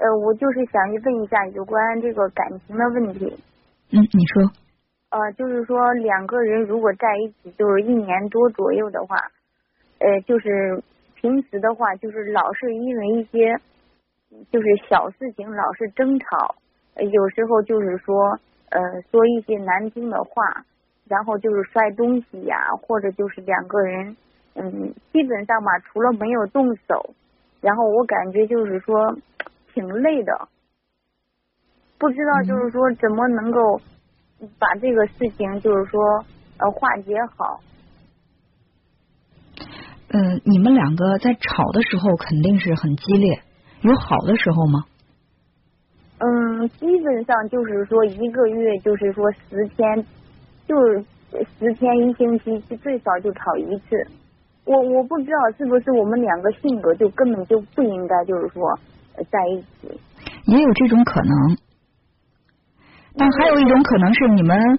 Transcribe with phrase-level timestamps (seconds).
[0.00, 3.26] 呃，我就是想问一下有关这个感情的问题。
[3.90, 4.50] 嗯，你说。
[5.10, 9.16] 呃，就是说两个人如果在一起就是一年多左右的话，
[9.98, 10.82] 呃，就是
[11.14, 13.56] 平时的话就是老是因为一些
[14.52, 16.54] 就是小事情老是争吵，
[16.96, 18.38] 有时候就是说
[18.68, 18.80] 呃
[19.10, 20.62] 说一些难听的话，
[21.08, 24.14] 然后就是摔东西呀，或者就是两个人
[24.54, 27.14] 嗯基本上吧除了没有动手，
[27.62, 29.16] 然后我感觉就是说
[29.78, 30.48] 挺累的，
[31.98, 33.80] 不知道就是说怎么能够。
[34.56, 36.00] 把这个事情就是说
[36.60, 37.58] 呃化解好。
[40.10, 43.42] 嗯，你们两个在吵的时候肯定是很激烈，
[43.80, 44.84] 有好的时候吗？
[46.18, 50.06] 嗯，基本上就是说一个月就是说十天，
[50.68, 51.04] 就是
[51.58, 54.06] 十天一星期最少就吵一次。
[54.66, 58.78] 我我不知道是不是我们两个性格就根本就不应该就是说
[59.24, 60.00] 在一起。
[60.46, 61.56] 也有这种可能。
[63.16, 64.78] 但还有一种可能是你们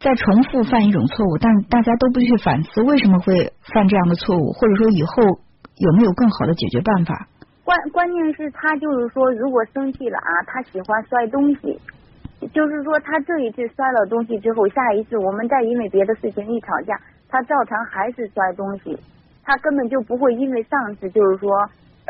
[0.00, 5.22] 在重复犯一种错误，但大家都不去反思为什么会犯这样的错误，或者说以后
[5.76, 7.28] 有没有更好的解决办法？
[7.64, 11.78] 关关键是他就是说，如果生气了啊，他喜欢摔东西，
[12.52, 18.98] 就是说他这一次摔了东西之后，下一次我们再因为别的事情一吵架，他照常还是摔东西，
[19.44, 21.50] 他根本就不会因为上次就是说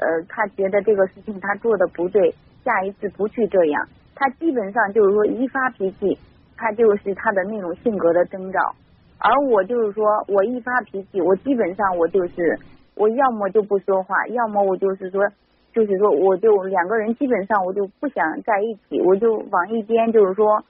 [0.01, 3.89] 呃他觉得这个事情他做的不对，下一次不去这样。
[4.15, 6.19] 他基本上就是说一发脾气，
[6.57, 8.75] 他就是他的那种性格的征兆。
[9.19, 12.59] 而我就是说我一发脾气，我基本上我就是
[12.95, 15.29] 我要么就不说话，要么我就是说
[15.73, 20.65] 就是说我就两个人基本上我就不想在一起，我就往一边就是说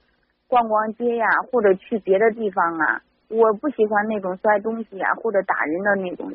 [0.46, 3.00] 逛逛街呀，或者去别的地方啊。
[3.30, 6.32] 我不喜欢那种摔东西啊或者打人的那种。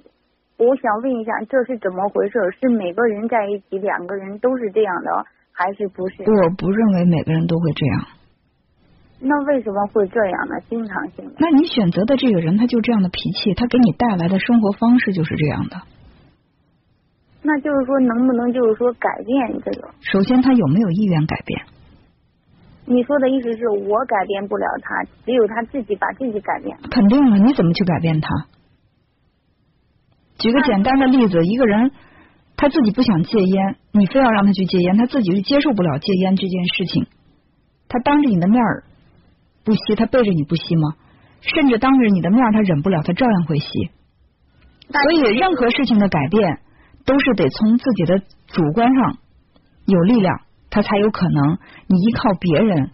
[0.58, 2.40] 我想问一下，这是怎么回事？
[2.62, 5.26] 是每个人在一起两个人都是这样的？
[5.52, 6.24] 还是不是？
[6.24, 8.08] 我不认为每个人都会这样。
[9.20, 10.56] 那为什么会这样呢？
[10.70, 11.34] 经常性的。
[11.40, 15.78] 那你选择的这个人，他就这样的脾气，他给你带来的生活方式就是这样的。
[17.42, 19.90] 那就是说，能不能就是说改变这个？
[20.02, 21.62] 首先，他有没有意愿改变？
[22.86, 26.78] 你说的意思是我改变不了他，只有他自己把自己改变。
[26.92, 28.28] 肯定了，你怎么去改变他？
[30.44, 31.92] 举个简单的例子，一个人。
[32.56, 37.08] 他自己不想戒烟，你非要让他去戒烟，他自己是接受不了戒烟这件事情。
[37.90, 38.62] 他当着你的面
[39.66, 40.94] 不吸，他背着你不吸吗？
[41.42, 43.90] 甚至当着你的面他忍不了，他照样会吸。
[44.88, 46.60] 所以任何事情的改变
[47.06, 49.18] 都是得从自己的主观上
[49.86, 51.58] 有力量，他才有可能。
[51.88, 52.92] 你依靠别人，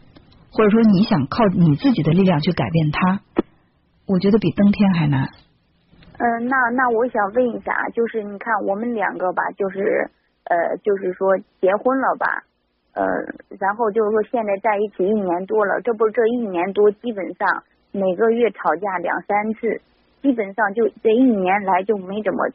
[0.52, 3.22] 或者说你想靠你自己的力量去改变他，
[4.08, 5.30] 我觉得比登天还难。
[6.22, 10.06] 嗯，那那我想问一下，就是你看我们两个吧，就是
[10.44, 12.44] 呃，就是说结婚了吧，
[12.94, 13.06] 呃，
[13.58, 17.64] 然后就是说现在在一起一年多了，这不这一年多基本上
[17.94, 19.80] 每个月吵架两三次，
[20.22, 22.50] 基本上就这一年来就没怎么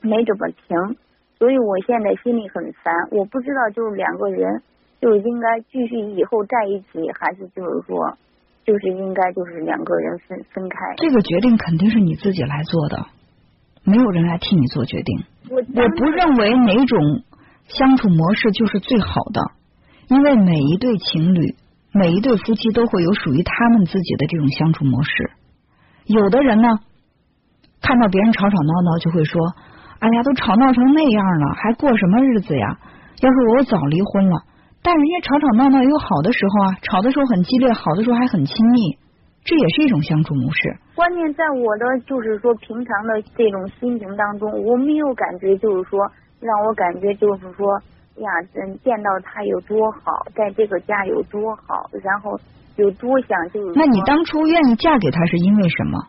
[0.00, 0.96] 没怎么停，
[1.38, 4.62] 所以我现在心里很烦，我不知道就是两个人
[4.98, 8.16] 就应该继续以后在一起，还是就是说。
[8.64, 13.06] 就是应该就是两个人分分开，这个决定肯定是你自己来做的，
[13.84, 15.24] 没有人来替你做决定。
[15.50, 17.22] 我我不认为哪种
[17.68, 19.40] 相处模式就是最好的，
[20.08, 21.56] 因为每一对情侣、
[21.92, 25.30] 每一对夫妻都会有属于他们自己的这种相处模式。
[26.04, 26.68] 有的人呢，
[27.80, 29.40] 看到别人吵吵闹闹就会说
[29.98, 32.78] ：“哎呀，都吵闹成那样了，还过什么日子呀？
[33.20, 34.42] 要是我早离婚了。”
[34.82, 38.96] 但人家吵吵闹闹也有好的时候啊，吵的时候很激烈，好的时候还很亲密，
[39.44, 40.76] 这也是一种相处模式。
[40.94, 46.00] 关键在我的就是说平常的这种心情当中，我没有感觉就是说
[46.40, 47.66] 让我感觉就是说
[48.16, 52.38] 呀，嗯，见到他有多好，在这个家有多好，然后
[52.76, 53.72] 有多想就是。
[53.74, 56.08] 那你当初愿意嫁给他是因为什么？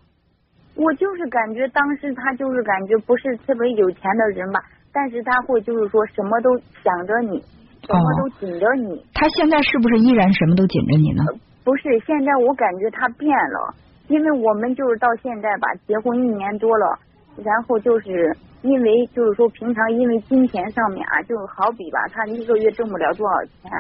[0.76, 4.62] 我就是感觉当时他就是感觉不是特别有钱的人吧，
[4.94, 6.50] 但是他会就是说什么都
[6.82, 7.44] 想着你。
[7.92, 11.24] 什么都紧着你，他现在是不是依然什么都紧着你呢？
[11.64, 13.76] 不是，现在我感觉他变了，
[14.08, 16.98] 因为我们就是到现在吧，结婚一年多了，
[17.44, 23.72] 然后就是因为就是说平常因为金钱上面啊，就好比吧，他一个月挣不了多少钱，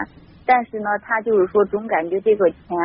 [0.46, 2.78] 但是呢，他就是说总感觉这个钱，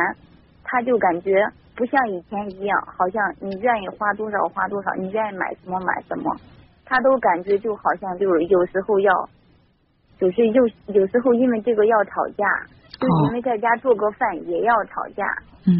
[0.63, 6.35] 他就感觉不像以前一样，好像你愿意花多少花多少，你愿意买什么买什么，
[6.85, 9.29] 他都感觉就好像就是有时候要。
[10.19, 12.45] 就是有有时候因为这个要吵架，
[12.99, 15.23] 就因为在家做个饭也要吵架，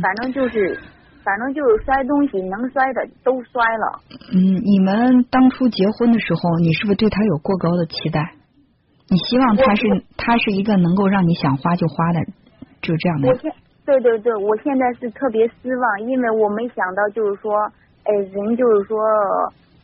[0.02, 0.80] 反正就是，
[1.24, 4.00] 反正就是摔东西能摔的都摔了。
[4.34, 8.34] 嗯，你们当初结婚的时候，你是不是对他有过高的期待？
[9.10, 9.84] 你希望他是
[10.18, 12.20] 他是一个能够让你想花就花的，
[12.82, 13.30] 就这样的。
[13.30, 13.52] 我现
[13.86, 17.56] 对对对，我现在是特别失望，因为我没想到就是说，
[18.04, 18.98] 哎，人就是说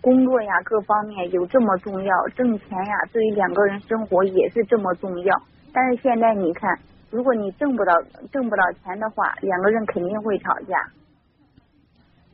[0.04, 5.42] 工作呀各方面有这么重要，挣钱呀对于两个人生活也是这么重要。
[5.74, 6.78] 但是现在你看，
[7.10, 7.94] 如果你挣不到
[8.30, 10.76] 挣不到钱的话，两个人肯定会吵架。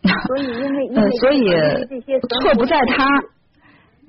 [0.25, 1.45] 所以因为因为所以
[1.88, 3.06] 这些错不在他，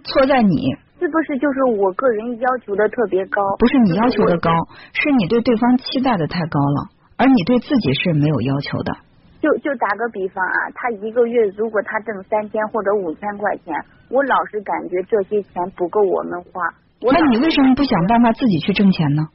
[0.05, 0.75] 错在你。
[0.99, 3.41] 是不是就是我个人要求的特别高？
[3.59, 4.51] 不是你要求的高，
[4.95, 8.93] 是你对对方期待的太高了，而你对自己是没有要求的。
[9.41, 13.75] 就就打个比方啊，他一个月如果他挣三千或者五千块钱，
[14.11, 16.61] 我老是感觉这些钱不够我们花。
[17.01, 19.29] 那你为什么不想办法自己去挣钱呢？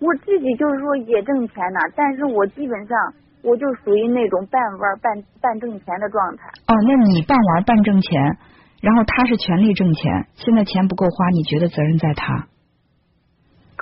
[0.00, 2.98] 我自己就是说也挣钱呢，但是我基本上
[3.42, 6.48] 我就属于那种半玩半半挣钱的状态。
[6.66, 8.36] 哦，那你半玩半挣钱。
[8.82, 12.46] 然后他是全力挣钱，现在钱不够花，你觉得责任在他？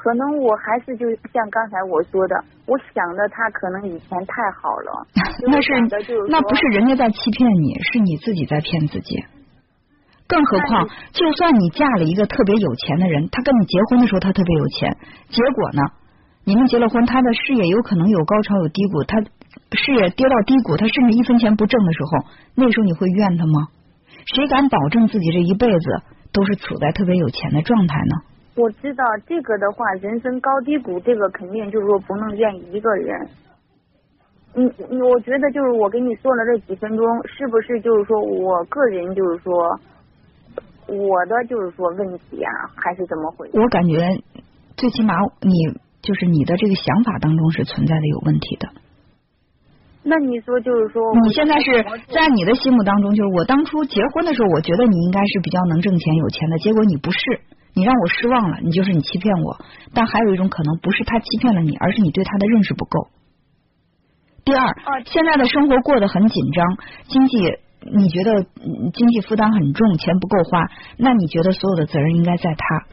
[0.05, 2.37] 可能我还是就像刚才我说的，
[2.67, 5.07] 我想的他可能以前太好了。
[5.49, 5.73] 那是
[6.29, 9.25] 那不是人家在欺骗你，是你自己在骗自己。
[10.29, 14.95] 更何况，就算你嫁了一个特别有钱的人，他跟你结婚的时候他特别有钱，
[15.31, 15.81] 结果呢，
[16.45, 23.69] 你们结了婚，他的事业有可能有高潮有低谷，他事业跌到低谷，他甚至一分钱不挣的时候，那时候你会怨他吗？
[24.37, 28.34] 谁敢保证自己这一辈子都是处在特别有钱的状态呢？
[28.57, 33.29] 我知道这个的话，人生高低谷，这个肯定就是说不能怨一个人。
[34.55, 39.53] 你你，我觉得就是我跟你说了这几分钟，是不是就是说我个人就是说
[40.87, 43.59] 我的就是说问题啊，还是怎么回事？
[43.59, 43.99] 我感觉
[44.77, 48.69] 最起码你就是你的这个想法当中是存在的有问题的。
[50.05, 51.83] 那你说就是说，你现在是
[52.15, 57.41] 在你的心目当中，就是我当初结婚的时候，我觉得你应该是比较能挣钱、有钱的，结果你不是，
[57.75, 59.59] 你让我失望了，你就是你欺骗我。
[59.93, 63.09] 但还有一种可能，不是他欺骗了你，而是你对他的认识不够。
[64.45, 64.69] 第二，
[65.07, 66.65] 现在的生活过得很紧张，
[67.09, 67.39] 经济
[67.81, 68.45] 你觉得
[68.93, 72.87] 经济负担很重，钱不够花，那你觉得所有的责任应该在他，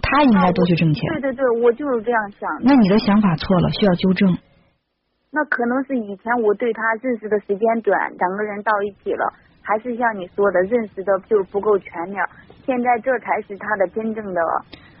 [0.00, 1.02] 他应该多去挣钱。
[1.14, 2.48] 对对对，我就是这样想。
[2.62, 4.36] 那你的想法错了，需要纠正。
[5.30, 9.32] 那可能是以前我对他认识的时间短，两个人到一起了，
[9.62, 12.22] 还是像你说的认识的就不够全面。
[12.68, 14.40] 现在这才是他的真正的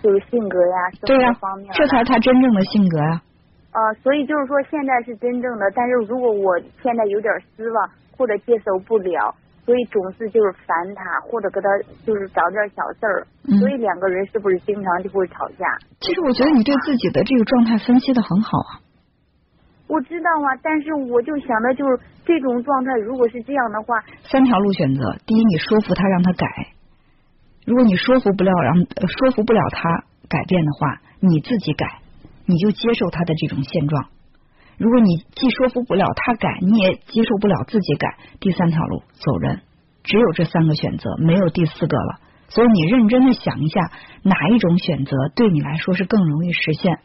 [0.00, 1.68] 就是性格呀，生活方面。
[1.76, 3.20] 这才他真正的性格呀。
[3.76, 7.84] 呃，所以就是说现在是真正的，但是如果我现在有点失望
[8.16, 9.34] 或者接受不了，
[9.66, 11.68] 所以总是就是烦他或者跟他
[12.06, 13.26] 就是找点小事儿，
[13.60, 15.68] 所以两个人是不是经常就会吵架？
[16.00, 18.80] 其实我觉得你对自己的这个状态分析的很好啊。
[19.88, 26.44] 我知道啊，但是我就想的就是这种状态，如果是这样的话，三条路选择：第一，你说服他让他改；
[27.68, 32.00] 如果你说服不了让说服不了他改变的话，你自己改，
[32.46, 34.06] 你就接受他的这种现状。
[34.78, 39.60] 如果你既说服不了他改，你也接受不了自己改，第三条路走人，
[40.02, 42.20] 只有这三个选择，没有第四个了。
[42.48, 43.92] 所以你认真的想一下，
[44.22, 47.00] 哪一种选择对你来说是更容易实现？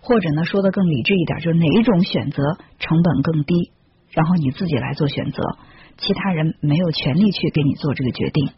[0.00, 2.42] 或者呢，说的更理智一点，就是哪一种选择
[2.78, 3.70] 成本更低，
[4.12, 5.42] 然后你自己来做选择，
[5.98, 8.48] 其他人没有权利去给你做这个决定。